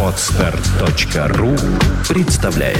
[0.00, 1.56] Отстар.ру
[2.08, 2.78] представляет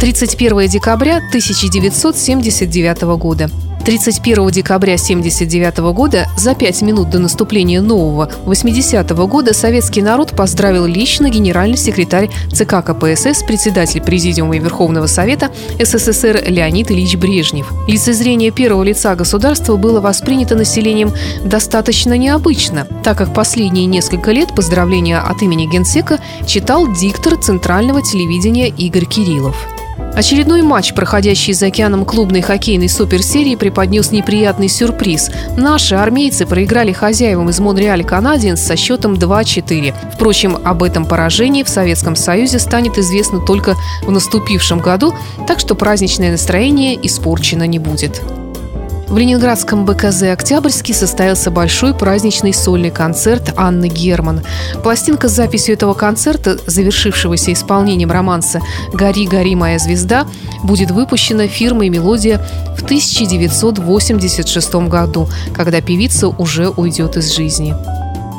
[0.00, 3.50] Тридцать первое декабря 1979 года.
[3.84, 10.86] 31 декабря 1979 года, за пять минут до наступления нового 80-го года, советский народ поздравил
[10.86, 17.70] лично генеральный секретарь ЦК КПСС, председатель Президиума Верховного Совета СССР Леонид Ильич Брежнев.
[17.86, 21.12] Лицезрение первого лица государства было воспринято населением
[21.44, 28.68] достаточно необычно, так как последние несколько лет поздравления от имени генсека читал диктор Центрального телевидения
[28.68, 29.73] Игорь Кириллов.
[30.14, 35.30] Очередной матч, проходящий за океаном клубной хоккейной суперсерии, преподнес неприятный сюрприз.
[35.56, 39.94] Наши армейцы проиграли хозяевам из Монреаля Канадиенс со счетом 2-4.
[40.14, 45.14] Впрочем, об этом поражении в Советском Союзе станет известно только в наступившем году,
[45.48, 48.22] так что праздничное настроение испорчено не будет.
[49.08, 54.40] В Ленинградском БКЗ «Октябрьский» состоялся большой праздничный сольный концерт Анны Герман.
[54.82, 58.60] Пластинка с записью этого концерта, завершившегося исполнением романса
[58.92, 60.26] «Гори, гори, моя звезда»,
[60.62, 62.44] будет выпущена фирмой «Мелодия»
[62.76, 67.74] в 1986 году, когда певица уже уйдет из жизни.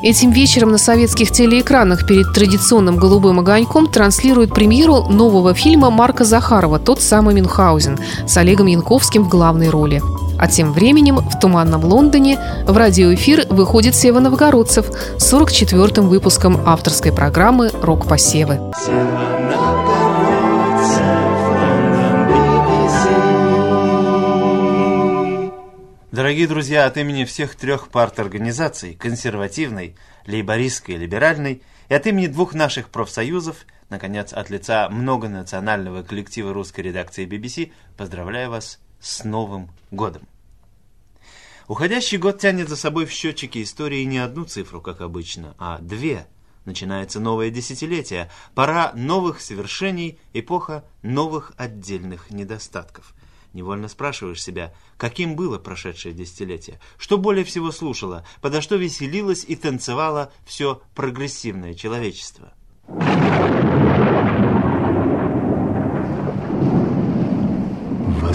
[0.04, 6.80] Этим вечером на советских телеэкранах перед традиционным «Голубым огоньком» транслируют премьеру нового фильма Марка Захарова
[6.80, 10.02] «Тот самый Мюнхгаузен» с Олегом Янковским в главной роли.
[10.38, 17.14] А тем временем в туманном Лондоне в радиоэфир выходит Сева Новгородцев с 44-м выпуском авторской
[17.14, 18.60] программы «Рок-посевы».
[26.12, 32.54] Дорогие друзья, от имени всех трех парт-организаций– консервативной, лейбористской и либеральной, и от имени двух
[32.54, 40.24] наших профсоюзов, наконец, от лица многонационального коллектива русской редакции BBC, поздравляю вас с Новым годом!
[41.68, 46.28] Уходящий год тянет за собой в счетчике истории не одну цифру, как обычно, а две.
[46.66, 53.14] Начинается новое десятилетие, пора новых совершений, эпоха новых отдельных недостатков.
[53.54, 59.56] Невольно спрашиваешь себя, каким было прошедшее десятилетие, что более всего слушало, подо что веселилось и
[59.56, 62.54] танцевало все прогрессивное человечество.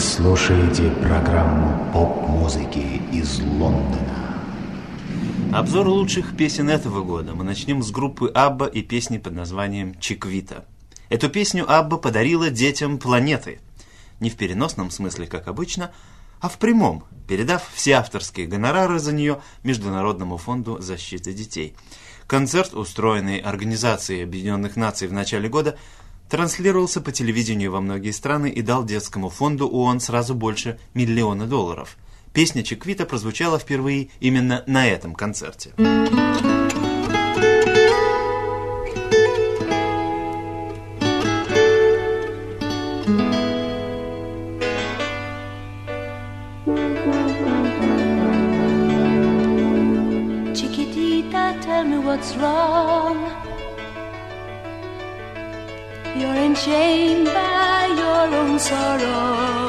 [0.00, 4.41] Слушаете программу поп-музыки из Лондона.
[5.53, 10.65] Обзор лучших песен этого года мы начнем с группы Абба и песни под названием «Чиквита».
[11.11, 13.61] Эту песню Абба подарила детям планеты.
[14.21, 15.91] Не в переносном смысле, как обычно,
[16.41, 21.77] а в прямом, передав все авторские гонорары за нее Международному фонду защиты детей.
[22.27, 25.77] Концерт, устроенный Организацией Объединенных Наций в начале года,
[26.30, 31.96] транслировался по телевидению во многие страны и дал детскому фонду ООН сразу больше миллиона долларов.
[32.32, 35.72] Песня Чиквита прозвучала впервые именно на этом концерте.
[52.10, 53.00] What's wrong.
[56.66, 59.59] You're by your own sorrow.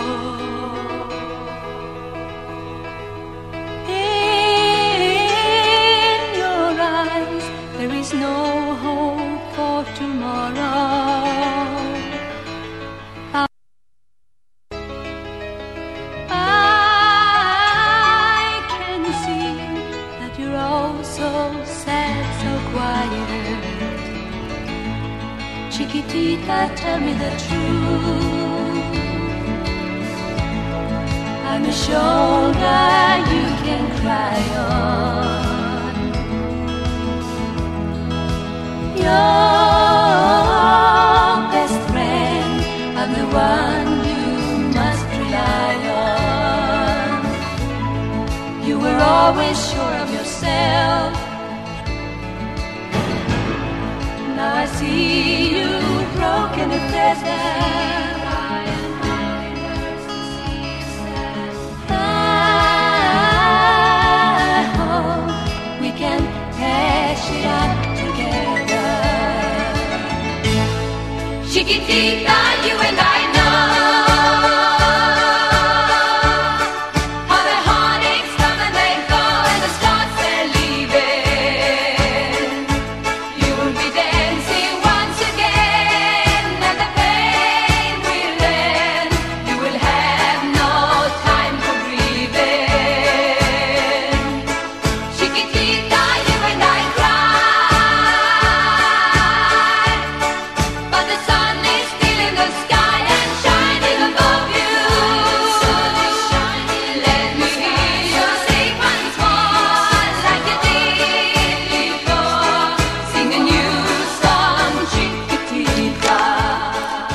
[26.69, 28.85] Tell me the truth.
[31.49, 32.87] I'm a shoulder
[33.33, 35.41] you can cry on.
[39.05, 39.31] Your
[41.55, 42.53] best friend,
[42.99, 44.25] I'm the one you
[44.77, 47.21] must rely on.
[48.67, 51.11] You were always sure of yourself.
[54.35, 55.80] Now I see you
[71.51, 73.10] Chiquitita, you and I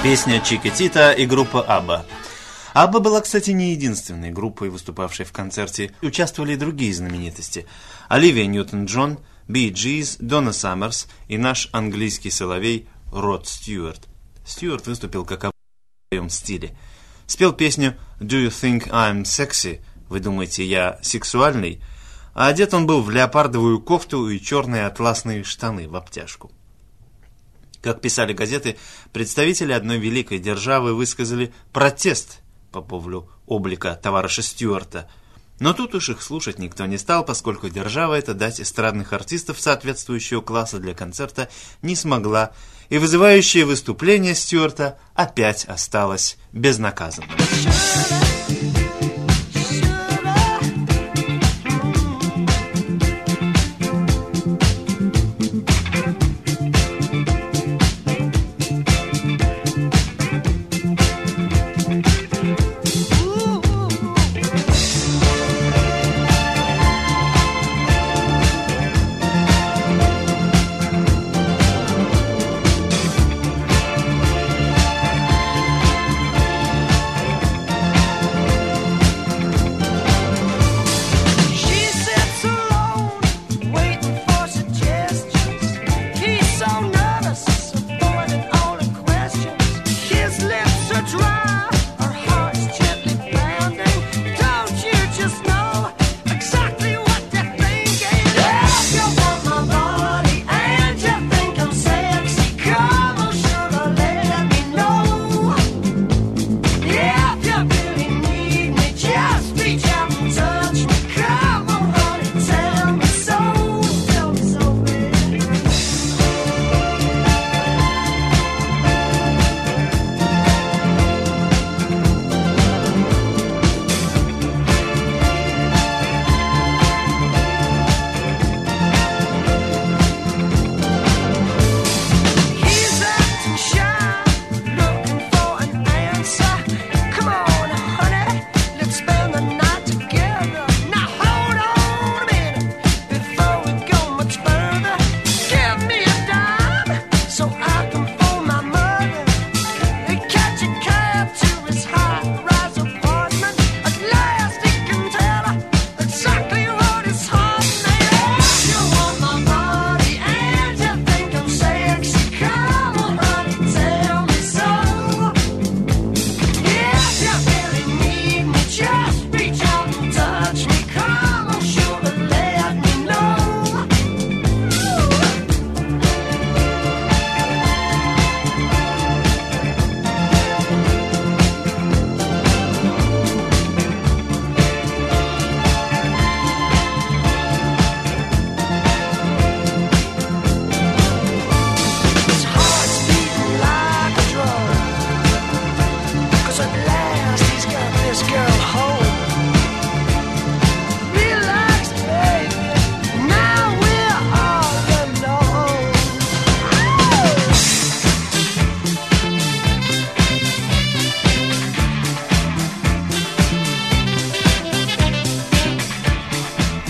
[0.09, 2.07] Песня Чикатита и группа Абба.
[2.75, 5.97] Абба была, кстати, не единственной группой, выступавшей в концерте.
[6.01, 7.67] Участвовали и другие знаменитости.
[8.09, 9.19] Оливия Ньютон-Джон,
[9.49, 14.07] Би Джиз, Донна Саммерс и наш английский соловей Род Стюарт.
[14.47, 16.79] Стюарт выступил как Абба в своем стиле.
[17.27, 21.83] Спел песню «Do you think I'm sexy?» Вы думаете, я сексуальный?
[22.33, 26.53] А одет он был в леопардовую кофту и черные атласные штаны в обтяжку.
[27.87, 28.77] Как писали газеты,
[29.13, 32.41] представители одной великой державы высказали протест
[32.73, 35.09] по поводу облика товарища Стюарта.
[35.61, 40.41] Но тут уж их слушать никто не стал, поскольку держава эта дать эстрадных артистов соответствующего
[40.41, 41.49] класса для концерта
[41.81, 42.51] не смогла,
[42.89, 47.31] и вызывающее выступление Стюарта опять осталось безнаказанным.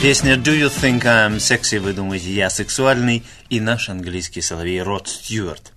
[0.06, 3.24] Песня «Do you think I'm sexy?» Вы думаете, я сексуальный?
[3.50, 5.72] И наш английский соловей Род Стюарт.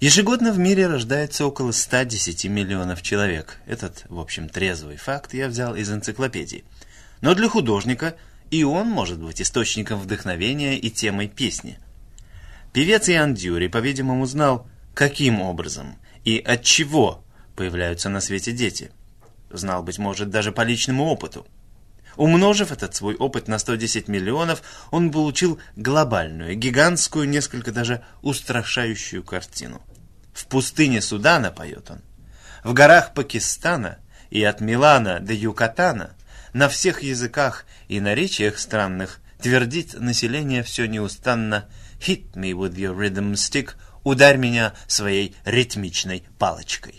[0.00, 3.56] Ежегодно в мире рождается около 110 миллионов человек.
[3.64, 6.64] Этот, в общем, трезвый факт я взял из энциклопедии.
[7.22, 8.16] Но для художника
[8.50, 11.78] и он может быть источником вдохновения и темой песни.
[12.74, 15.96] Певец Иоанн Дюри, по-видимому, знал, каким образом
[16.26, 17.24] и от чего
[17.56, 18.90] появляются на свете дети.
[19.48, 21.46] Знал, быть может, даже по личному опыту.
[22.16, 29.82] Умножив этот свой опыт на 110 миллионов, он получил глобальную, гигантскую, несколько даже устрашающую картину.
[30.32, 32.00] В пустыне Судана, поет он,
[32.64, 33.98] в горах Пакистана
[34.30, 36.16] и от Милана до Юкатана,
[36.52, 41.68] на всех языках и наречиях странных, твердит население все неустанно
[42.00, 46.98] «Hit me with your rhythm stick», «Ударь меня своей ритмичной палочкой».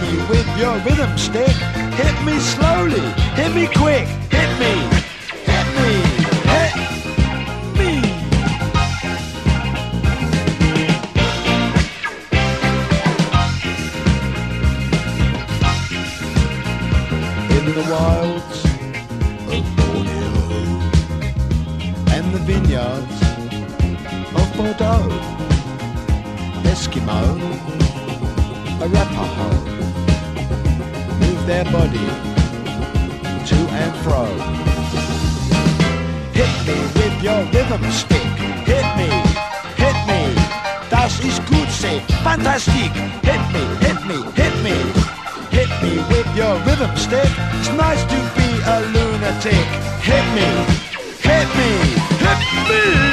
[0.00, 1.56] Me with your rhythm stick.
[2.00, 3.00] Hit me slowly,
[3.34, 4.06] hit me quick.
[4.30, 4.72] Hit me,
[5.44, 5.90] hit me,
[6.52, 6.74] hit
[7.78, 7.92] me.
[17.56, 18.58] In the wilds
[19.54, 20.32] of Borneo
[22.14, 23.18] and the vineyards
[24.34, 25.10] of Bordeaux,
[26.64, 27.20] Eskimo,
[28.80, 29.29] Arapaho move
[31.64, 32.06] their body
[33.48, 34.24] to and fro.
[36.32, 38.30] Hit me with your rhythm stick.
[38.70, 39.10] Hit me,
[39.76, 40.20] hit me.
[40.88, 42.92] Das ist gut, say fantastic.
[43.28, 44.76] Hit me, hit me, hit me.
[45.50, 47.30] Hit me with your rhythm stick.
[47.58, 49.66] It's nice to be a lunatic.
[50.08, 50.48] Hit me,
[51.26, 51.70] hit me,
[52.24, 53.09] hit me.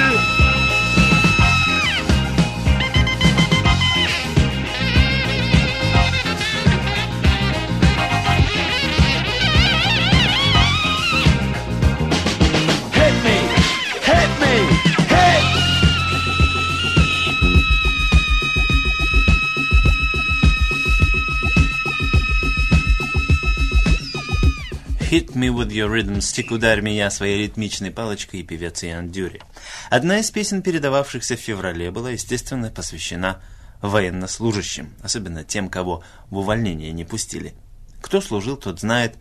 [25.38, 29.42] Me with your rhythm stick, ударь меня своей ритмичной палочкой и певец Иоанн Дюри.
[29.90, 33.42] Одна из песен, передававшихся в феврале, была, естественно, посвящена
[33.82, 37.54] военнослужащим, особенно тем, кого в увольнение не пустили.
[38.02, 39.16] Кто служил, тот знает,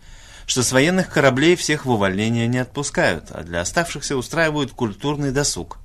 [0.47, 5.79] что с военных кораблей всех в увольнение не отпускают, а для оставшихся устраивают культурный досуг.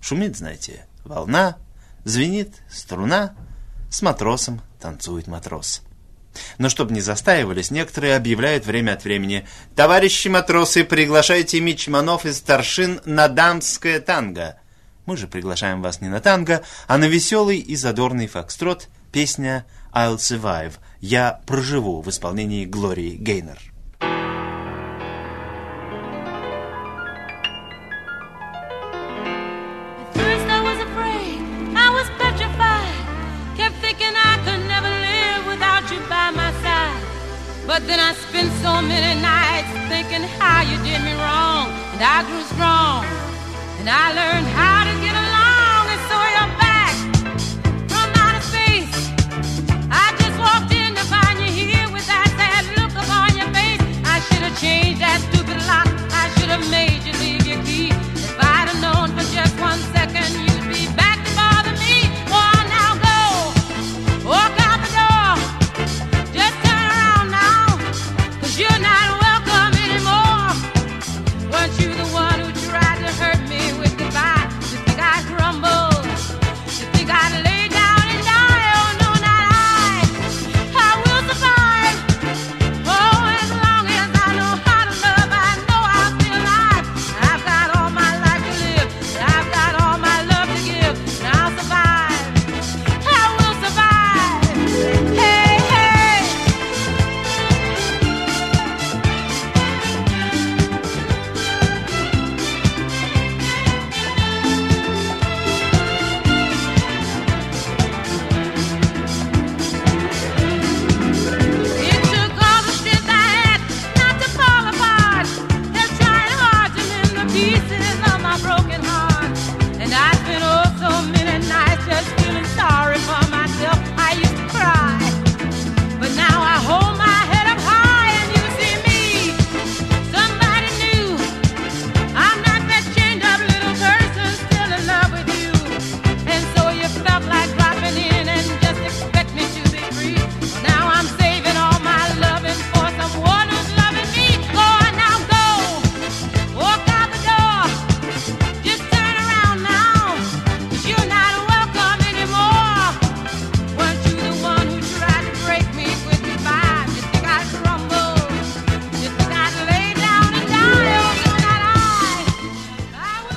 [0.00, 1.56] Шумит, знаете, волна,
[2.04, 3.34] звенит струна,
[3.90, 5.82] с матросом танцует матрос.
[6.58, 13.00] Но чтобы не застаивались, некоторые объявляют время от времени «Товарищи матросы, приглашайте мичманов и старшин
[13.04, 14.58] на дамское танго».
[15.06, 20.16] Мы же приглашаем вас не на танго, а на веселый и задорный фокстрот, песня «I'll
[20.16, 23.58] survive» «Я проживу» в исполнении Глории Гейнер.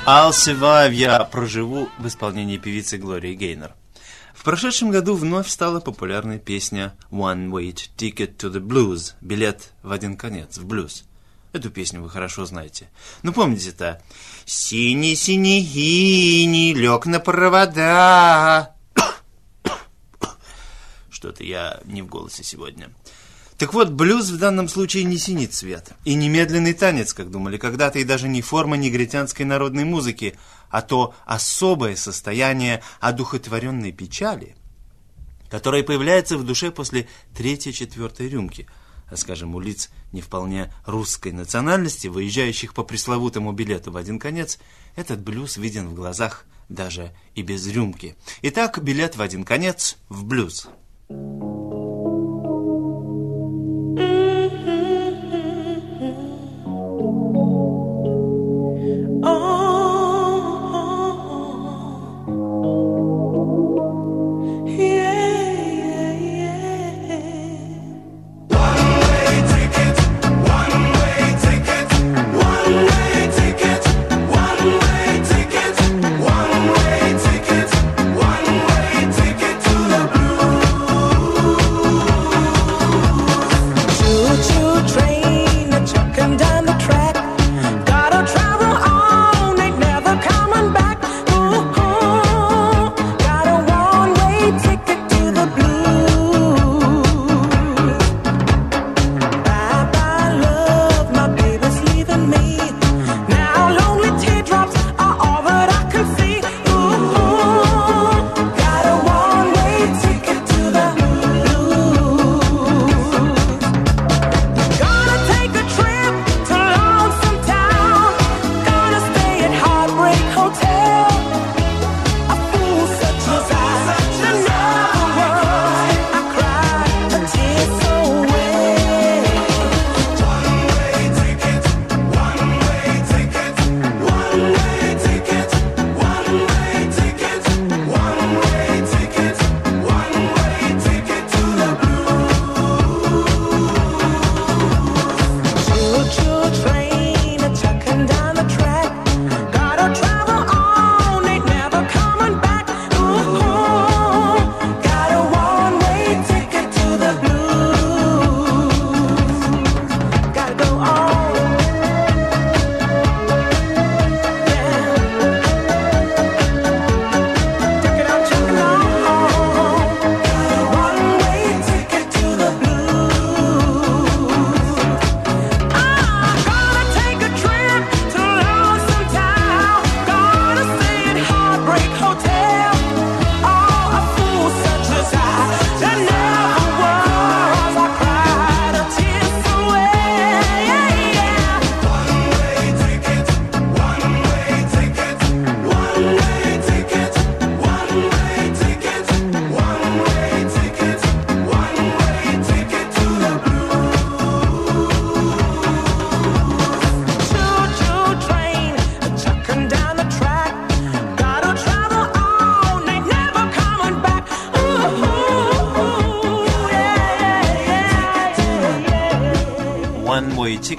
[0.04, 3.72] I'll survive, я проживу в исполнении певицы Глории Гейнер.
[4.34, 9.92] В прошедшем году вновь стала популярной песня One Way Ticket to the Blues, билет в
[9.92, 11.04] один конец, в блюз.
[11.52, 12.90] Эту песню вы хорошо знаете.
[13.22, 14.02] Ну, помните-то?
[14.44, 18.74] Синий-синий гини лег на провода.
[21.10, 22.90] Что-то я не в голосе сегодня.
[23.62, 25.92] Так вот, блюз в данном случае не синий цвет.
[26.04, 30.36] И не медленный танец, как думали когда-то, и даже не форма негритянской народной музыки,
[30.68, 34.56] а то особое состояние одухотворенной печали,
[35.48, 38.66] которое появляется в душе после третьей-четвертой рюмки,
[39.08, 44.58] а, скажем, у лиц не вполне русской национальности, выезжающих по пресловутому билету в один конец,
[44.96, 48.16] этот блюз виден в глазах даже и без рюмки.
[48.42, 50.66] Итак, билет в один конец в блюз.
[51.08, 51.91] Choo-choo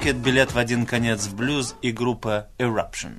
[0.04, 3.14] Ticket, билет в один конец в блюз и группа Eruption.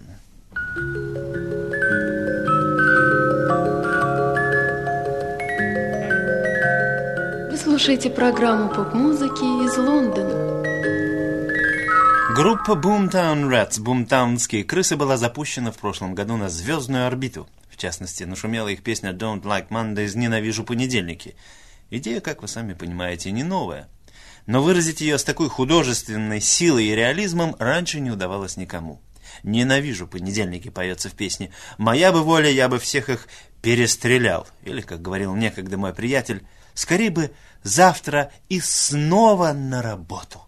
[7.50, 10.64] Вы слушаете программу поп-музыки из Лондона.
[12.36, 17.48] Группа Boomtown Rats, бумтаунские крысы, была запущена в прошлом году на звездную орбиту.
[17.68, 21.36] В частности, нашумела их песня Don't Like Mondays «Ненавижу понедельники».
[21.90, 23.88] Идея, как вы сами понимаете, не новая.
[24.46, 29.02] Но выразить ее с такой художественной силой и реализмом раньше не удавалось никому.
[29.44, 31.52] «Ненавижу понедельники» поется в песне.
[31.78, 33.28] «Моя бы воля, я бы всех их
[33.62, 34.48] перестрелял».
[34.64, 37.32] Или, как говорил некогда мой приятель, «Скорее бы
[37.64, 40.45] завтра и снова на работу».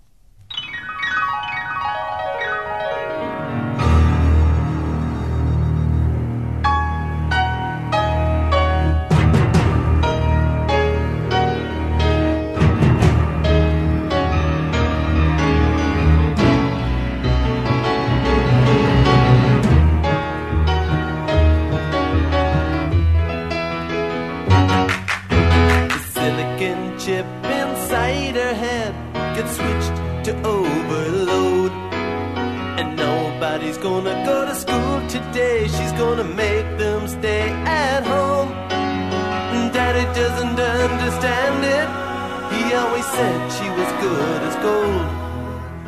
[42.67, 45.08] He always said she was good as gold.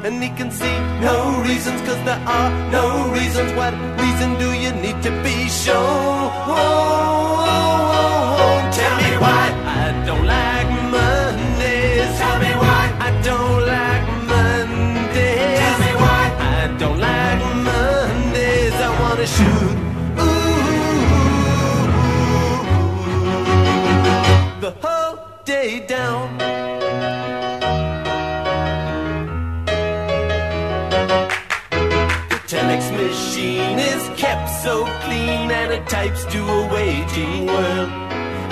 [0.06, 3.52] And he can see no reasons, cause there are no reasons.
[3.52, 5.76] What reason do you need to be shown?
[5.76, 8.72] Oh, oh, oh, oh!
[8.72, 9.44] Tell me why
[9.82, 12.18] I don't like Mondays.
[12.18, 15.60] Tell me why I don't like Mondays.
[15.60, 16.24] Tell me why
[16.56, 18.74] I don't like Mondays.
[18.88, 19.76] I wanna shoot.
[20.24, 20.62] ooh
[24.62, 26.59] the whole day down.
[34.64, 37.90] So clean and it types to a waging world.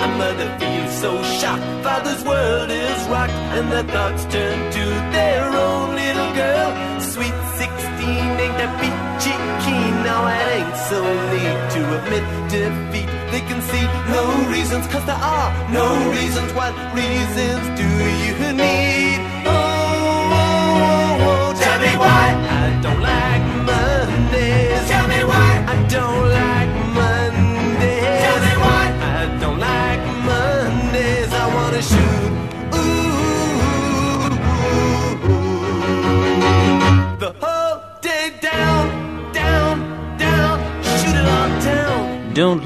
[0.04, 4.84] A mother feels so shocked, father's world is rocked, and the thoughts turn to
[5.16, 6.70] their own little girl.
[7.00, 8.08] Sweet 16
[8.44, 11.00] ain't that peachy keen, now it ain't so
[11.32, 13.10] neat to admit defeat.
[13.32, 13.84] They can see
[14.16, 16.52] no reasons, cause there are no reasons.
[16.54, 17.88] What reasons do
[18.24, 18.87] you need?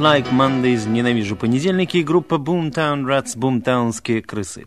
[0.02, 4.66] Like Mondays, ненавижу понедельники и группа Boomtown Rats, бумтаунские крысы.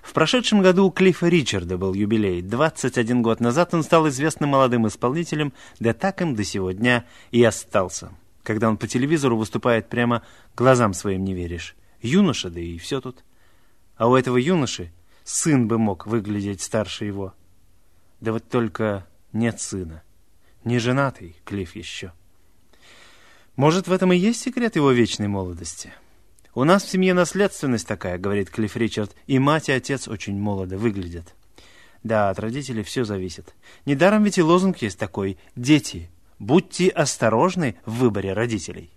[0.00, 2.40] В прошедшем году у Клиффа Ричарда был юбилей.
[2.40, 7.44] 21 год назад он стал известным молодым исполнителем, да так им до сего дня и
[7.44, 8.10] остался.
[8.42, 10.22] Когда он по телевизору выступает прямо
[10.56, 11.76] глазам своим не веришь.
[12.00, 13.22] Юноша, да и все тут.
[13.98, 17.34] А у этого юноши сын бы мог выглядеть старше его.
[18.22, 20.02] Да вот только нет сына.
[20.64, 22.14] Не женатый Клифф еще.
[23.60, 25.92] Может, в этом и есть секрет его вечной молодости?
[26.54, 30.78] «У нас в семье наследственность такая»,— говорит Клифф Ричард, «и мать и отец очень молодо
[30.78, 31.34] выглядят».
[32.02, 33.54] Да, от родителей все зависит.
[33.84, 38.90] Недаром ведь и лозунг есть такой «Дети, будьте осторожны в выборе родителей».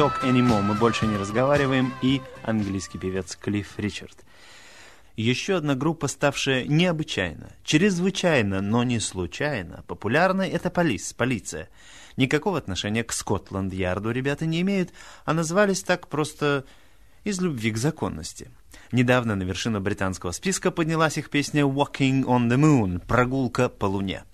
[0.00, 0.62] Talk anymore.
[0.62, 1.92] Мы больше не разговариваем.
[2.00, 4.16] И английский певец Клифф Ричард.
[5.14, 11.68] Еще одна группа, ставшая необычайно, чрезвычайно, но не случайно популярной, это полис, полиция.
[12.16, 14.88] Никакого отношения к Скотланд-Ярду ребята не имеют,
[15.26, 16.64] а назвались так просто
[17.24, 18.50] из любви к законности.
[18.92, 24.24] Недавно на вершину британского списка поднялась их песня «Walking on the Moon»– «Прогулка по луне».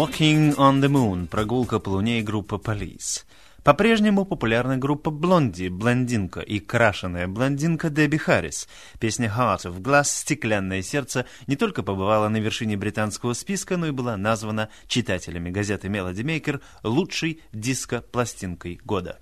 [0.00, 3.26] Walking on the Moon, прогулка по луне и группа Police.
[3.62, 8.66] По-прежнему популярна группа Блонди, блондинка и крашеная блондинка Дебби Харрис.
[8.98, 13.90] Песня Heart of Glass «Стеклянное сердце» не только побывала на вершине британского списка, но и
[13.90, 19.18] была названа читателями газеты Melody Maker лучшей диско-пластинкой года.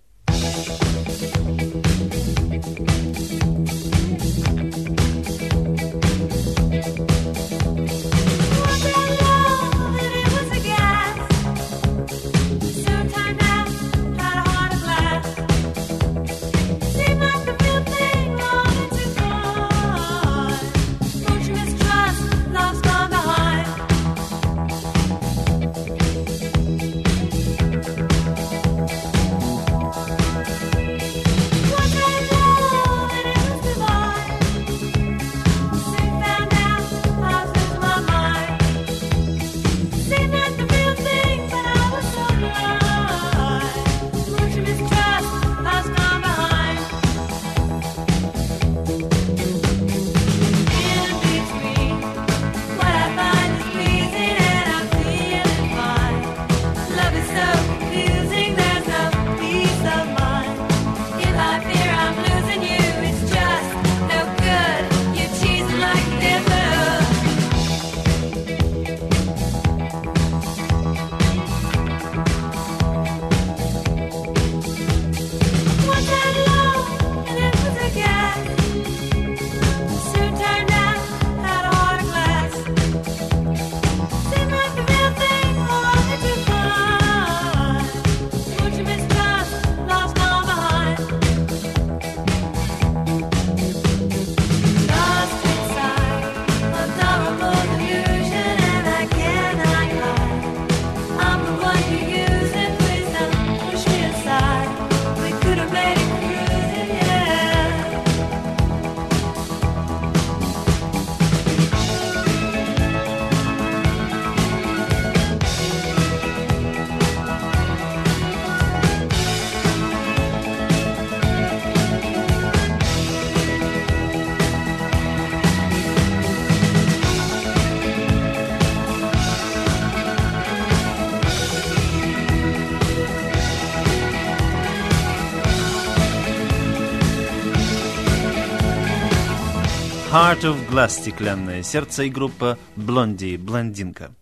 [140.44, 144.14] Of Glass, стеклянное сердце и группа Блонди, блондинка.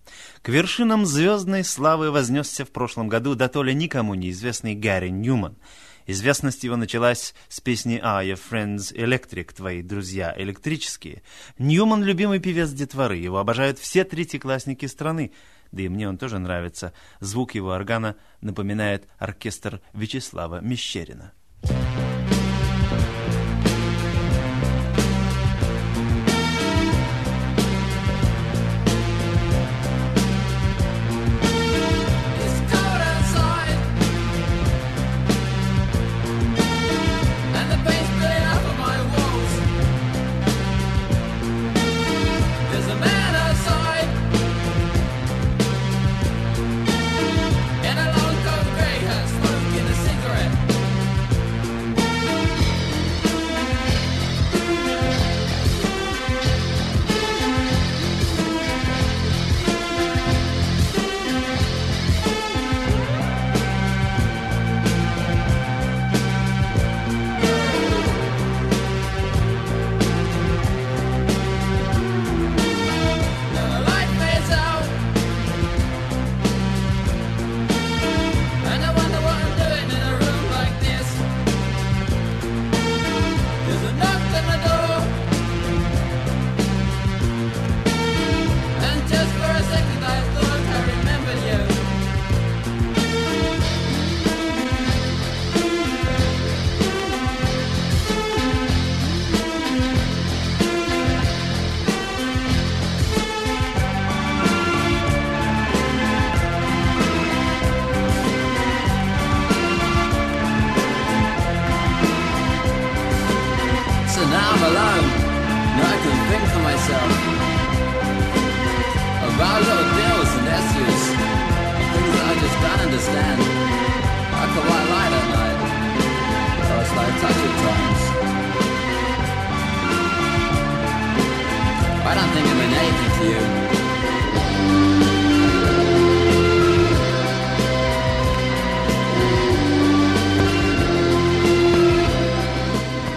[0.42, 5.56] К вершинам звездной славы вознесся в прошлом году до толя никому неизвестный Гарри Ньюман.
[6.06, 11.22] Известность его началась с песни «Are your friends electric?» «Твои друзья электрические».
[11.58, 15.32] Ньюман– любимый певец детворы, его обожают все третьеклассники страны.
[15.72, 16.92] Да и мне он тоже нравится.
[17.20, 21.32] Звук его органа напоминает оркестр Вячеслава Мещерина.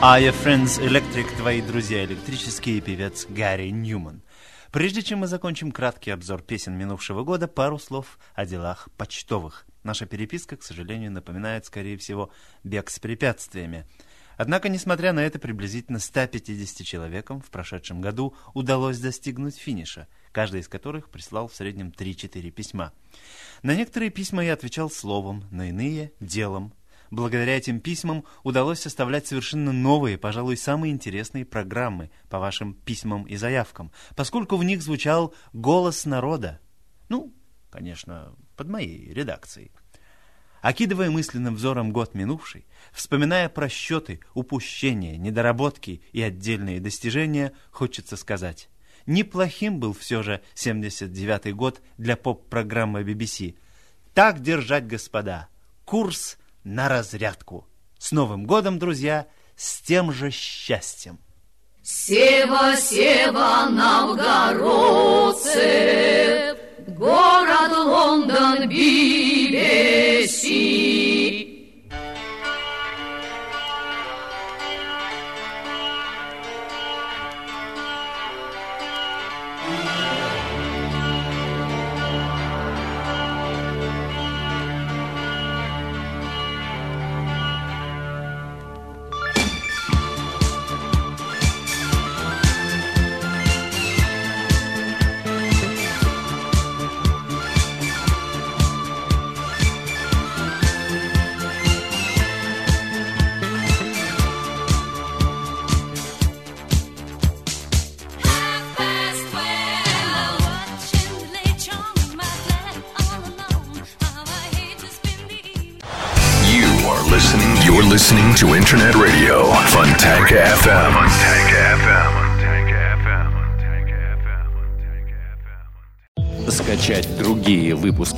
[0.10, 4.24] Are Your Friends Electric, твои друзья электрические, певец Гарри Ньюман.
[4.72, 9.68] Прежде чем мы закончим краткий обзор песен минувшего года, пару слов о делах почтовых.
[9.84, 12.32] Наша переписка, к сожалению, напоминает, скорее всего,
[12.64, 13.86] бег с препятствиями.
[14.36, 20.68] Однако, несмотря на это, приблизительно 150 человекам в прошедшем году удалось достигнуть финиша, каждый из
[20.68, 22.94] которых прислал в среднем 3-4 письма.
[23.62, 26.74] На некоторые письма я отвечал словом, на иные– делом.
[27.12, 33.36] Благодаря этим письмам удалось составлять совершенно новые, пожалуй, самые интересные программы по вашим письмам и
[33.36, 36.60] заявкам, поскольку в них звучал голос народа.
[37.10, 37.34] Ну,
[37.72, 39.72] конечно, под моей редакцией.
[40.62, 48.70] Окидывая мысленным взором год минувший, вспоминая просчеты, упущения, недоработки и отдельные достижения, хочется сказать,
[49.06, 53.56] неплохим был все же 79-й год для поп-программы BBC.
[54.14, 55.48] Так держать, господа,
[55.86, 56.38] курс
[56.70, 57.68] на разрядку.
[57.98, 61.18] С Новым годом, друзья, с тем же счастьем!
[61.82, 64.96] Сева, Сева, новгородцы,
[66.88, 69.39] город Лондон, BBC.